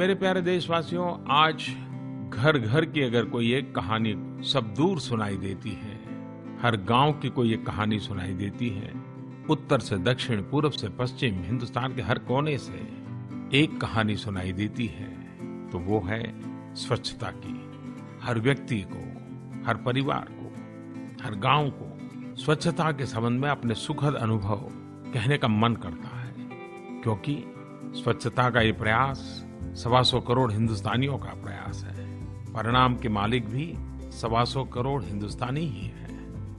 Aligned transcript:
मेरे 0.00 0.14
प्यारे 0.14 0.40
देशवासियों, 0.40 1.06
आज 1.30 1.64
घर 2.30 2.58
घर 2.58 2.84
की 2.84 3.02
अगर 3.02 3.24
कोई 3.24 3.52
एक 3.54 3.74
कहानी 3.74 4.12
सब 4.42 4.72
दूर 4.74 5.00
सुनाई 5.00 5.36
देती 5.36 5.70
है, 5.70 5.96
हर 6.62 6.76
गाँव 6.88 7.12
की 7.12 7.28
कोई 7.28 7.52
एक 7.54 7.66
कहानी 7.66 7.98
सुनाई 7.98 8.32
देती 8.32 8.68
है, 8.68 8.92
उत्तर 9.50 9.80
से 9.80 9.96
दक्षिण 9.98 10.42
पूर्व 10.42 10.70
से 10.70 10.88
पश्चिम, 10.88 11.42
हिंदुस्तान 11.42 11.94
के 11.94 12.02
हर 12.02 12.18
कोने 12.18 12.56
से 12.58 12.78
एक 13.54 13.80
कहानी 13.80 14.16
सुनाई 14.16 14.52
देती 14.52 14.86
है 14.86 15.10
तो 15.70 15.78
वो 15.78 16.00
है 16.00 16.22
स्वच्छता 16.76 17.32
की। 17.36 17.54
हर 18.22 18.40
व्यक्ति 18.40 18.80
को, 18.92 19.04
हर 19.66 19.82
परिवार 19.86 20.32
को, 20.32 21.24
हर 21.24 21.34
गाँव 21.34 21.70
को 21.72 22.36
स्वच्छता 22.36 22.90
के 22.92 23.06
संबंध 23.06 23.40
में 23.40 23.48
अपने 23.50 23.74
सुखद 23.74 24.14
अनुभव 24.14 24.66
कहने 25.14 25.38
का 25.38 25.48
मन 25.48 25.74
करता 25.74 26.16
है, 26.18 26.34
क्योंकि 27.02 27.42
स्वच्छता 27.94 28.50
का 28.50 28.60
ये 28.60 28.72
प्रयास 28.72 29.46
सवा 29.82 30.02
सौ 30.02 30.20
करोड़ 30.20 30.52
हिंदुस्तानियों 30.52 31.18
का 31.18 31.28
प्रयास 31.28 31.84
है। 31.84 32.24
परिणाम 32.52 32.96
के 32.96 33.08
मालिक 33.08 33.48
भी 33.48 33.74
सवा 34.10 34.44
सौ 34.44 34.64
करोड़ 34.64 35.04
हिंदुस्तानी 35.04 35.60
ही 35.60 35.86
है। 35.86 36.08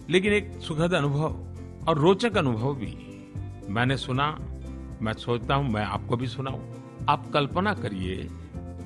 लेकिन 0.09 0.34
एक 0.34 0.52
सुखद 0.55 0.94
अनुभव 0.94 1.55
और 1.89 1.97
रोचक 1.97 2.38
अनुभव 2.38 2.75
भी 2.75 2.97
मैंने 3.70 3.97
सुना, 3.97 4.38
मैं 5.02 5.13
सोचता 5.13 5.55
हूँ, 5.55 5.70
मैं 5.70 5.85
आपको 5.85 6.17
भी 6.17 6.27
सुनाऊं। 6.27 6.59
आप 7.09 7.31
कल्पना 7.34 7.73
करिए, 7.73 8.30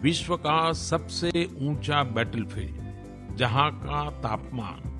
विश्व 0.03 0.35
का 0.35 0.73
सबसे 0.73 1.49
ऊँचा 1.61 2.03
बैटलफील्ड 2.03 3.37
जहाँ 3.37 3.71
का 3.71 4.09
तापमान 4.09 4.91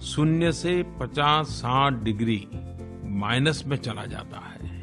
शून्य 0.00 0.52
से 0.52 0.82
50-60 0.82 1.92
डिग्री 1.92 2.48
माइनस 3.04 3.64
में 3.66 3.76
चला 3.76 4.04
जाता 4.04 4.38
है। 4.38 4.82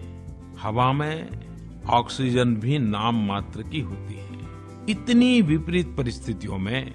हवा 0.62 0.94
में 0.94 1.48
ऑक्सीजन 1.89 2.55
भी 2.55 2.79
नाम 2.79 3.27
मात्र 3.27 3.63
की 3.63 3.79
होती 3.79 4.13
है। 4.13 4.29
इतनी 4.89 5.41
विपरीत 5.41 5.88
परिस्थितियों 5.98 6.57
में, 6.57 6.93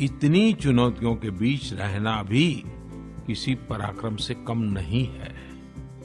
इतनी 0.00 0.52
चुनौतियों 0.52 1.16
के 1.16 1.30
बीच 1.30 1.72
रहना 1.72 2.22
भी 2.22 2.62
किसी 3.26 3.54
पराक्रम 3.54 4.16
से 4.16 4.34
कम 4.34 4.58
नहीं 4.58 5.06
है। 5.06 5.34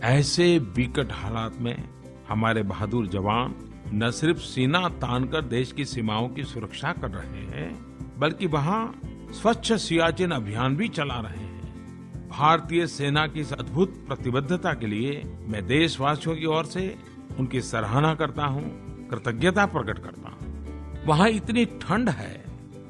ऐसे 0.04 0.60
विकट 0.60 1.08
हालात 1.12 1.56
में 1.60 1.90
हमारे 2.30 2.64
बहादुर 2.64 3.08
जवान 3.08 3.56
न 3.94 4.12
सिर्फ़ 4.12 4.38
सीना 4.38 4.90
तान 4.90 5.24
कर 5.24 5.42
देश 5.42 5.72
की 5.72 5.86
सीमाओं 5.86 6.30
की 6.30 6.44
सुरक्षा 6.44 6.92
कर 6.92 7.10
रहे 7.10 7.44
हैं, 7.46 7.98
बल्कि 8.20 8.48
वहाँ 8.48 9.00
स्वच्छ 9.32 9.74
सियाचिन 9.74 10.32
अभियान 10.32 10.76
भी 10.76 10.88
चला 10.88 11.20
रहे 11.20 11.44
हैं। 11.44 12.30
भारतीय 12.30 12.88
सेना 12.88 13.28
की 13.28 13.40
इस 13.40 13.54
अद्भुत 13.54 14.08
प्रतिबद्धता 14.08 14.74
के 14.74 14.88
लिए 14.88 15.24
मैं 15.48 15.68
देशवासियों 15.68 16.36
की 16.36 16.46
ओर 16.46 16.66
से 16.66 16.96
उनकी 17.40 17.62
सराहना 17.62 18.14
करता 18.16 18.46
हूँ, 18.46 18.64
कृतज्ञता 19.10 19.66
प्रकट 19.66 20.00
करता 20.00 20.30
हूँ। 20.30 21.06
वहाँ 21.06 21.30
इतनी 21.30 21.66
ठंड 21.66 22.10
है 22.10 22.46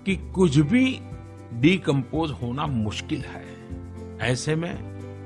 कि 0.06 0.16
कुछ 0.36 0.58
भी 0.58 1.00
डिकम्पोज 1.54 2.32
होना 2.32 2.66
मुश्किल 2.68 3.22
है। 3.22 3.46
ऐसे 4.22 4.56
में 4.56 4.74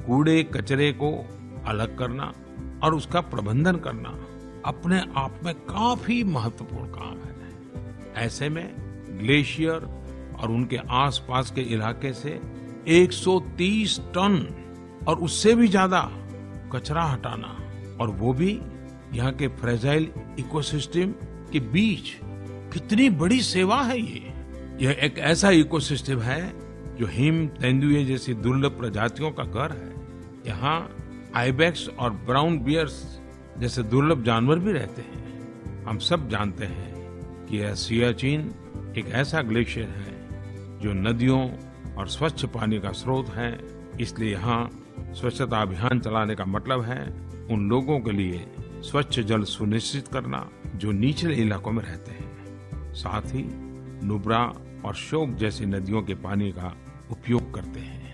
कूड़े 0.07 0.43
कचरे 0.43 0.91
को 0.91 1.11
अलग 1.67 1.97
करना 1.97 2.33
और 2.83 2.95
उसका 2.95 3.21
प्रबंधन 3.21 3.75
करना 3.75 4.09
अपने 4.65 4.99
आप 5.17 5.39
में 5.45 5.53
काफ़ी 5.55 6.23
महत्वपूर्ण 6.23 6.85
काम 6.87 7.17
है। 7.17 8.23
ऐसे 8.25 8.49
में 8.49 8.75
ग्लेशियर 9.19 9.87
और 10.39 10.51
उनके 10.51 10.77
आसपास 10.89 11.51
के 11.51 11.61
इलाके 11.61 12.13
से 12.13 12.39
130 12.87 13.99
टन 13.99 14.35
और 15.07 15.19
उससे 15.19 15.55
भी 15.55 15.67
ज़्यादा 15.67 16.01
कचरा 16.73 17.03
हटाना 17.03 17.57
और 18.01 18.09
वो 18.09 18.33
भी 18.33 18.53
यहाँ 19.13 19.31
के 19.31 19.47
फ्रेजाइल 19.47 20.09
इकोसिस्टम 20.39 21.11
के 21.51 21.59
बीच 21.59 22.09
कितनी 22.73 23.09
बड़ी 23.09 23.41
सेवा 23.41 23.81
है 23.81 23.99
ये। 23.99 24.33
यह 24.81 24.99
एक 25.03 25.17
ऐसा 25.19 25.49
इकोसिस्टम 25.49 26.19
है 26.19 26.41
जो 26.97 27.07
हिम, 27.07 27.47
तेंदुए 27.47 28.03
जैसी 28.05 28.33
दुर्लभ 28.33 28.71
प्रजातियों 28.71 29.31
का 29.31 29.43
घर 29.43 29.71
है। 29.71 29.91
यहाँ 30.47 30.95
आईबैक्स 31.35 31.87
और 31.89 32.09
ब्राउन 32.09 32.59
बियर्स 32.59 33.19
जैसे 33.59 33.83
दुर्लभ 33.83 34.23
जानवर 34.23 34.59
भी 34.59 34.71
रहते 34.71 35.01
हैं। 35.01 35.85
हम 35.85 35.97
सब 35.99 36.29
जानते 36.29 36.65
हैं 36.65 36.91
कि 37.45 37.57
यह 37.57 37.73
सियाचिन 37.73 38.51
एक 38.97 39.07
ऐसा 39.07 39.41
ग्लेशियर 39.41 39.89
है 39.89 40.79
जो 40.79 40.93
नदियों 40.93 41.41
और 41.95 42.07
स्वच्छ 42.07 42.45
पानी 42.45 42.79
का 42.79 42.91
स्रोत 42.91 43.29
है। 43.29 43.59
इसलिए 44.01 44.31
यहाँ 44.31 44.69
स्वच्छता 45.13 45.61
अभियान 45.61 45.99
चलाने 45.99 46.35
का 46.35 46.45
मतलब 46.45 46.81
है 46.81 47.01
उन 47.51 47.69
लोगों 47.69 47.99
के 47.99 48.11
लिए 48.11 48.45
स्वच्छ 48.83 49.19
जल 49.19 49.43
सुनिश्चित 49.43 50.07
करना 50.07 50.49
जो 50.75 50.91
निचले 50.91 51.35
इलाकों 51.35 51.71
में 51.71 51.83
रहते 51.83 52.11
हैं। 52.11 52.93
साथ 52.93 53.21
ही 53.21 53.45
नुब्रा 54.07 54.53
और 54.85 54.95
शोक 54.95 55.29
जैसी 55.29 55.65
नदियों 55.65 56.01
के 56.01 56.13
पानी 56.13 56.51
का 56.51 56.77
उपयोग 57.11 57.53
करते 57.53 57.79
हैं। 57.79 58.12